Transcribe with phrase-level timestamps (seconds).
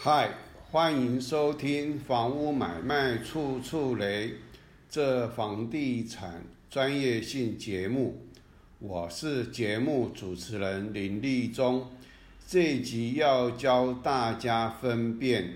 [0.00, 0.30] 嗨，
[0.70, 4.28] 欢迎收听《房屋买卖处处雷》
[4.88, 8.22] 这房地产专业性节目。
[8.78, 11.90] 我是节目主持人林立忠。
[12.46, 15.54] 这集要教大家分辨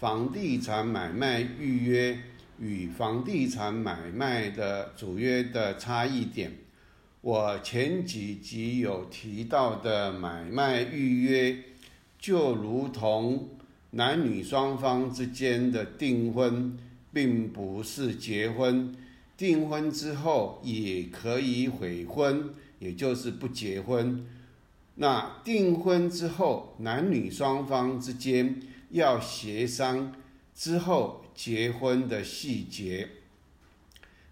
[0.00, 2.18] 房地产买卖预约
[2.58, 6.50] 与房地产买卖的主约的差异点。
[7.20, 11.56] 我前几集有提到的买卖预约，
[12.18, 13.50] 就如同
[13.96, 16.76] 男女双方之间的订婚，
[17.12, 18.92] 并不是结婚。
[19.36, 22.50] 订婚之后也可以悔婚，
[22.80, 24.26] 也就是不结婚。
[24.96, 28.60] 那订婚之后，男女双方之间
[28.90, 30.12] 要协商
[30.52, 33.08] 之后结婚的细节。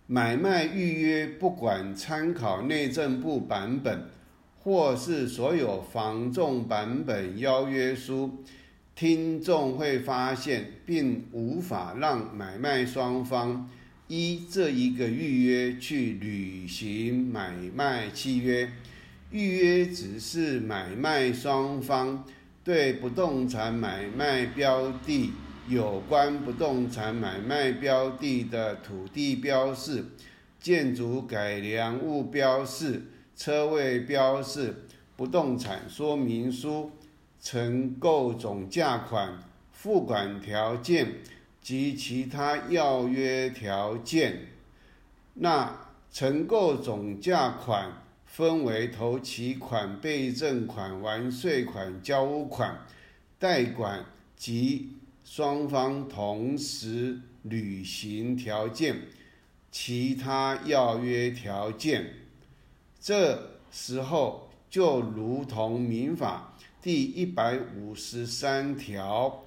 [0.09, 4.09] 买卖预约，不管参考内政部版本，
[4.59, 8.43] 或是所有房仲版本邀约书。
[8.95, 13.69] 听众会发现，并无法让买卖双方
[14.09, 18.71] 依这一个预约去履行买卖契约。
[19.31, 22.23] 预约只是买卖双方
[22.63, 25.31] 对不动产买卖标的
[25.67, 30.05] 有关不动产买卖标的的土地标示、
[30.61, 33.05] 建筑改良物标示、
[33.35, 34.85] 车位标示、
[35.17, 36.91] 不动产说明书。
[37.43, 39.37] 承购总价款、
[39.73, 41.17] 付款条件
[41.61, 44.47] 及其他要约条件。
[45.35, 52.87] 那承购总价款分为头期款、备证款、完税款、交款、
[53.41, 54.93] 贷款及
[55.25, 59.09] 双方同时履行条件、
[59.73, 62.15] 其他要约条件。
[63.01, 66.57] 这时候就如同民法。
[66.81, 69.45] 第一百五十三条，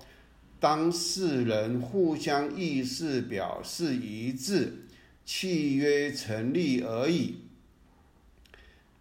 [0.59, 4.85] 当事人互相意思表示一致，
[5.25, 7.37] 契约成立而已。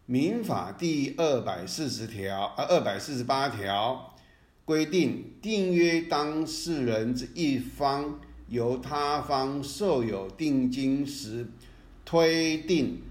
[0.07, 4.17] 民法第二百四十条啊，二百四十八条
[4.65, 8.19] 规定，订约当事人之一方
[8.49, 11.47] 由他方受有定金时，
[12.03, 13.03] 推定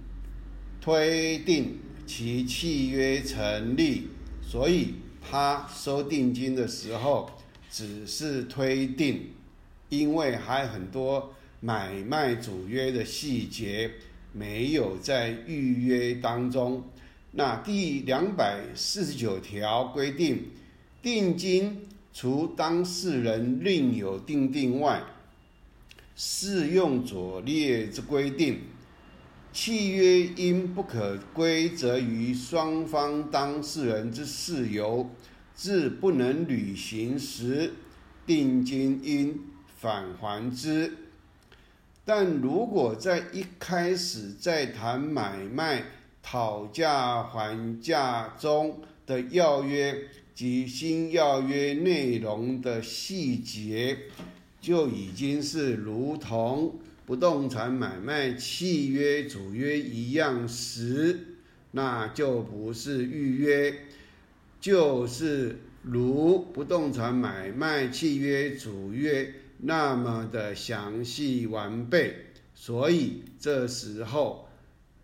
[0.82, 4.08] 推定其契约成立，
[4.42, 4.96] 所以。
[5.26, 7.32] 他收定金的时候
[7.72, 9.30] 只是推定，
[9.88, 13.90] 因为还很多买卖主约的细节
[14.34, 16.84] 没有在预约当中。
[17.32, 20.50] 那第两百四十九条规定，
[21.02, 25.02] 定金除当事人另有定定外，
[26.18, 28.60] 适用左列之规定。
[29.54, 35.08] 契约因不可归责于双方当事人之事由，
[35.56, 37.72] 致不能履行时，
[38.26, 39.40] 定金应
[39.80, 40.98] 返还之。
[42.04, 45.84] 但如果在一开始在谈买卖、
[46.24, 53.96] 讨价还价中的要约及新要约内容的细节，
[54.60, 56.80] 就已经是如同。
[57.06, 61.20] 不动产买卖契约主约一样时，
[61.72, 63.74] 那就不是预约，
[64.62, 72.16] 就是如不动产买卖契约主约那么的详细完备。
[72.56, 74.48] 所以这时候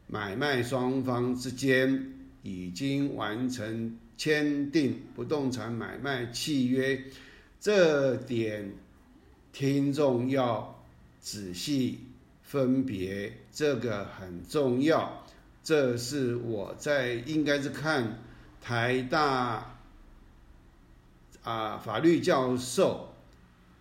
[0.07, 7.03] 买卖双方之间已经完成签订不动产买卖契约，
[7.59, 8.71] 这点
[9.51, 10.78] 听众要。
[11.19, 11.99] 仔细
[12.41, 15.23] 分别，这个很重要。
[15.61, 18.23] 这是我在应该是看
[18.61, 19.75] 台大
[21.43, 23.13] 啊法律教授，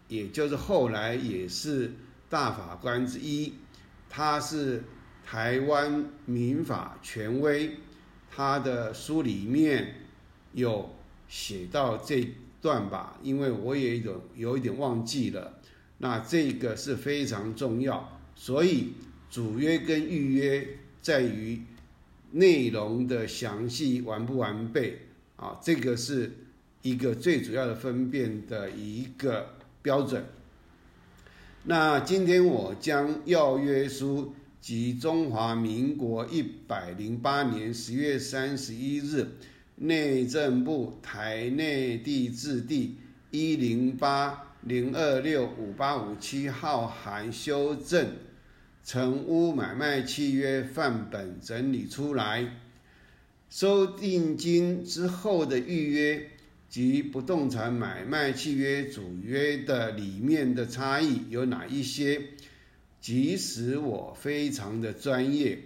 [0.08, 1.92] 也就是后来也是
[2.28, 3.54] 大法官之一，
[4.10, 4.84] 他是
[5.24, 7.76] 台湾民法权威，
[8.30, 9.94] 他的书里面
[10.52, 10.90] 有
[11.28, 15.54] 写到这段吧，因为我也有有一点忘记了。
[16.00, 18.92] 那这个是非常重要，所以
[19.28, 20.66] 主约跟预约
[21.02, 21.60] 在于
[22.30, 25.00] 内容的详细完不完备
[25.34, 26.32] 啊，这个是
[26.82, 30.24] 一个最主要的分辨的一个标准。
[31.64, 39.26] 那今天我将要约书及中华民国一百零八年十月三十一日
[39.74, 42.94] 内政部台内地制地
[43.32, 44.44] 一零八。
[44.62, 48.16] 零二六五八五七号函修正
[48.84, 52.56] 成屋买卖契约范本整理出来，
[53.48, 56.30] 收定金之后的预约
[56.68, 62.20] 及不动产买卖契约主约的里面的差异有哪一些？
[63.00, 65.58] 即使我非常的专业，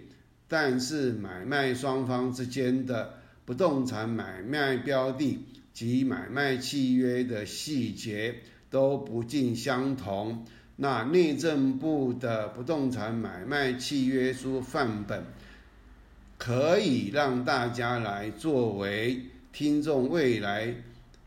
[0.49, 3.15] 但是买卖双方之间的
[3.47, 5.39] 不动产买卖标的
[5.73, 10.45] 及买卖契约的细节都不尽相同。
[10.75, 15.25] 那内政部的不动产买卖契约书范本，
[16.39, 20.75] 可以让大家来作为听众未来。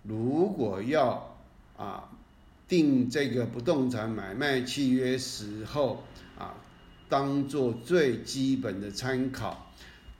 [0.03, 1.37] 如果要
[1.77, 2.09] 啊
[2.67, 6.03] 定这个不动产买卖契约时候
[6.37, 6.55] 啊，
[7.07, 9.71] 当做最基本的参考，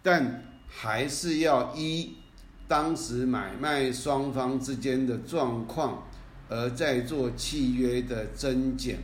[0.01, 2.13] 但还是要依
[2.67, 6.03] 当时买卖双方之间的状况
[6.49, 8.99] 而在做契约的增减。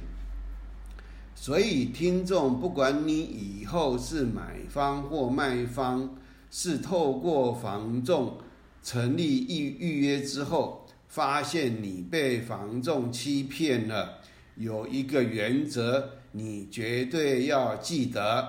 [1.35, 6.15] 所以，听众不管你以后是买方或卖方，
[6.51, 8.37] 是透过房仲。
[8.83, 14.19] 成立预预约之后，发现你被房仲欺骗了，
[14.55, 18.47] 有一个原则，你绝对要记得，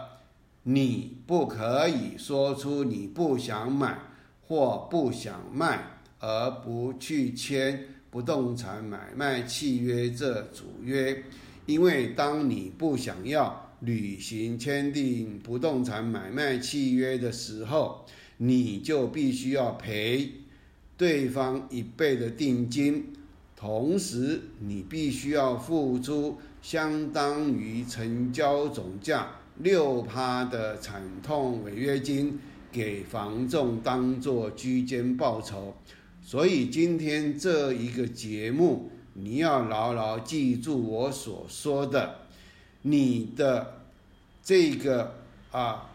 [0.63, 3.99] 你不可以说出你不想买
[4.47, 11.25] 或不想卖，而不去签不动产买卖契约这主约，
[11.67, 18.07] 因为当你不想要履行签订不动产买卖契约的时候。
[18.39, 20.29] 你就必须要赔
[20.97, 23.13] 对方一倍的定金，
[23.55, 32.37] 同时你必须要付出相当于成交总价六趴的惨痛违约金
[32.73, 35.77] 给房仲当做居间报酬。
[36.25, 42.27] 所以今天这一个节目，你要牢牢记住我所说的，
[42.83, 43.83] 你的
[44.43, 45.17] 这个
[45.51, 45.89] 啊。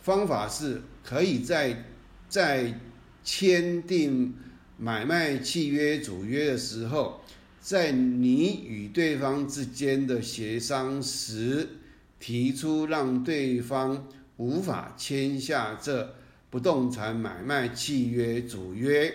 [0.00, 1.84] 方法是可以在
[2.28, 2.80] 在
[3.22, 4.34] 签订
[4.76, 7.20] 买卖契约主约的时候，
[7.60, 11.68] 在你与对方之间的协商时，
[12.18, 14.08] 提出让对方
[14.38, 16.16] 无法签下这
[16.50, 19.14] 不动产买卖契约主约。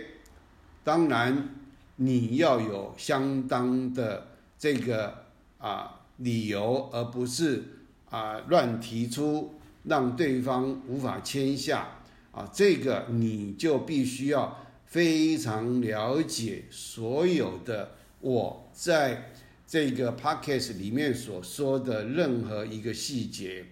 [0.88, 1.50] 当然，
[1.98, 5.26] 你要有相当的这个
[5.58, 7.62] 啊理由，而不是
[8.10, 9.54] 啊乱提出。
[9.84, 12.00] 让对方无法签下
[12.32, 17.92] 啊，这个你就必须要非常了解所有的
[18.22, 19.32] 我在
[19.66, 23.66] 这个 podcast 里面所说的任何一个细节。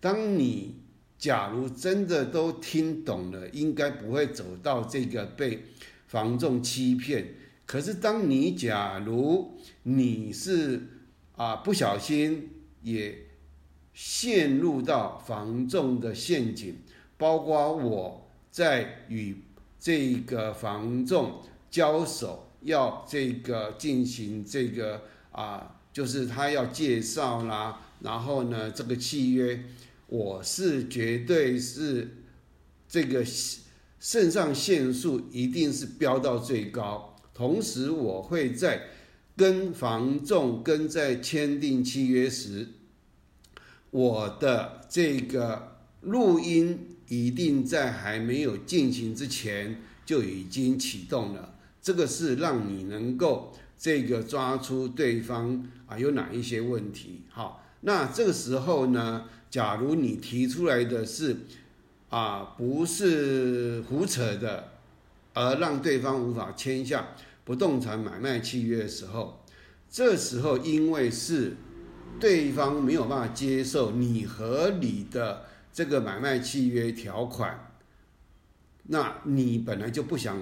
[0.00, 0.76] 当你
[1.18, 5.64] 假如真的都听懂了，应该不会走到这个被
[6.08, 7.34] 防重欺骗。
[7.64, 10.82] 可是当你假如你是
[11.36, 12.50] 啊不小心
[12.82, 13.24] 也。
[14.00, 16.76] 陷入到防重的陷阱，
[17.16, 19.42] 包括我在与
[19.80, 25.02] 这个防重交手，要这个进行这个
[25.32, 29.64] 啊，就是他要介绍啦，然后呢，这个契约，
[30.06, 32.22] 我是绝对是
[32.88, 33.24] 这个
[34.00, 38.88] 肾上腺素一定是飙到最高，同时我会在
[39.36, 42.68] 跟房仲跟在签订契约时。
[43.90, 57.22] 我的这个录音一定在还没有进行之前就已经启动了，这个是让你能够这个抓出对方啊有哪一些问题。
[57.30, 61.38] 好，那这个时候呢，假如你提出来的是
[62.10, 64.72] 啊不是胡扯的，
[65.34, 67.08] 而让对方无法签下
[67.44, 69.44] 不动产买卖契约的时候，
[69.90, 71.56] 这时候因为是。
[72.18, 77.70] 对方没有办法接受你合理的这个买卖契约条款，
[78.84, 80.36] 那你本来就不想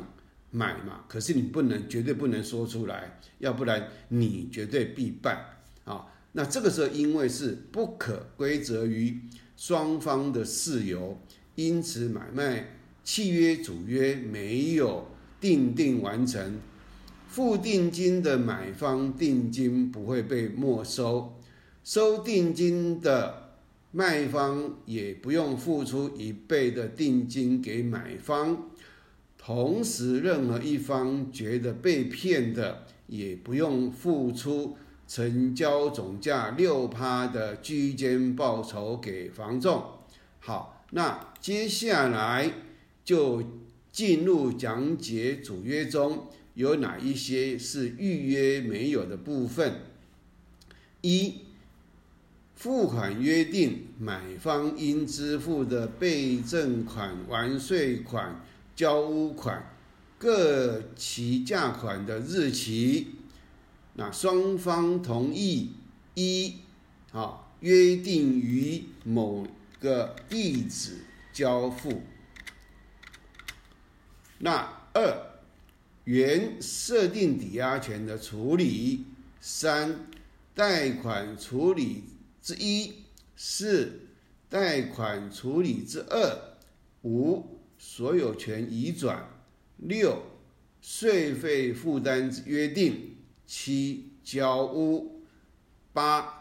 [0.51, 6.07] 买嘛，可是你不能绝对不能说出来，要不然你绝对必败啊。
[6.33, 9.21] 那这个时候因为是不可归责于
[9.57, 11.21] 双方的事由，
[11.57, 12.69] 因此买卖
[13.03, 15.09] 契约主约没有
[15.41, 16.59] 订定完成，
[17.27, 21.35] 付定金的买方定金不会被没收。
[21.83, 23.53] 收定金的
[23.93, 28.69] 卖方也不用付出一倍的定金给买方，
[29.39, 39.83] 同时任何一方觉得被骗的，也不用付出成交总价六趴的居间报酬给房仲。
[40.41, 42.53] 好，那接下来
[43.05, 43.43] 就
[43.91, 49.81] 进入讲解主约中有哪一些是预约没有的部分。
[51.03, 51.43] 一
[52.55, 58.43] 付款约定，买方应支付的备证款、完税款、
[58.75, 59.77] 交屋款，
[60.19, 63.09] 各其价款的日期，
[63.95, 65.73] 那双方同意
[66.15, 66.55] 一，
[67.13, 69.47] 啊，约定于某
[69.81, 70.99] 个地址
[71.33, 72.03] 交付。
[74.39, 75.41] 那二，
[76.05, 79.05] 原设定抵押权的处理；
[79.41, 80.07] 三，
[80.55, 82.05] 贷款处理
[82.43, 83.05] 之一；
[83.37, 84.01] 四，
[84.49, 86.59] 贷款处理之二；
[87.03, 89.29] 五，所有权移转；
[89.79, 90.23] 六，
[90.83, 93.17] 税费负担约定；
[93.47, 95.23] 七，交屋；
[95.93, 96.36] 八，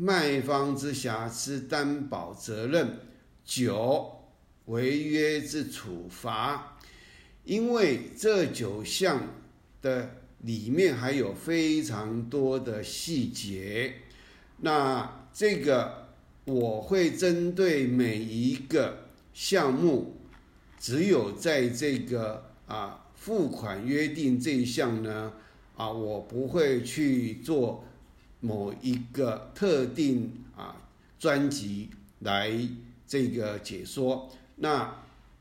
[0.00, 2.86] 卖方之瑕疵担保责任；
[3.44, 4.10] 九，
[4.64, 6.78] 违约之处罚。
[7.44, 9.28] 因为这九项
[9.82, 13.96] 的里面还有非常多的细节，
[14.62, 16.08] 那这个
[16.46, 20.16] 我会针对每一个项目，
[20.78, 25.34] 只有在这个啊付款约定这一项呢，
[25.76, 27.84] 啊我不会去做
[28.40, 30.76] 某一个特定啊
[31.18, 32.50] 专辑来
[33.06, 34.30] 这个解说。
[34.56, 34.94] 那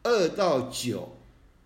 [0.04, 1.16] 二到九。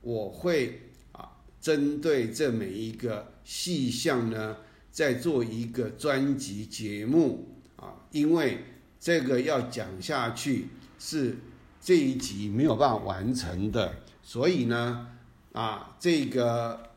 [0.06, 0.82] 我会
[1.14, 4.58] 啊，针对这每一个细项呢，
[4.92, 7.48] 再做一个专辑节目
[7.78, 8.66] 啊，因为
[9.00, 10.68] 这个要讲下去
[11.00, 11.38] 是
[11.80, 15.08] 这一集没有办法完成的，所以呢，
[15.54, 16.90] 啊，这个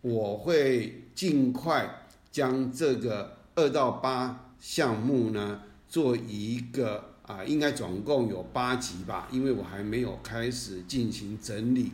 [0.00, 11.92] 我会尽快将这个二到八项目呢做一个啊，应该总共有八集吧，因为我还没有开始进行整理。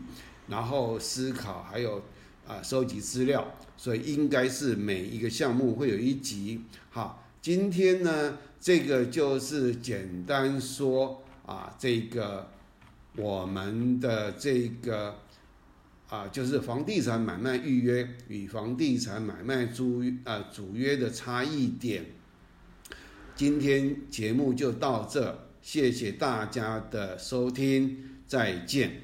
[0.48, 2.02] 然后思考，还有
[2.46, 6.60] 啊，收集资料，所以应该是每一个项目会有一集。
[6.90, 12.48] 好，今天呢，这个就是简单说啊，这个
[13.16, 15.16] 我们的这个
[16.12, 22.04] 啊，就是房地产买卖预约与房地产买卖租啊主约的差异点。
[23.34, 29.01] 今天节目就到这，谢谢大家的收听，再见。